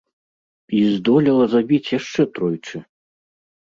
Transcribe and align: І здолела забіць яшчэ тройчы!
І 0.77 0.79
здолела 0.93 1.45
забіць 1.51 1.93
яшчэ 1.99 2.21
тройчы! 2.39 2.77